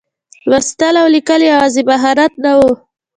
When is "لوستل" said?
0.49-0.95